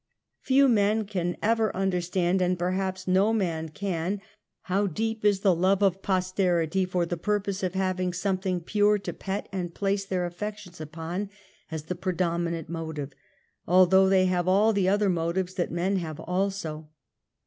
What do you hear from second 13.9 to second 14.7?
they have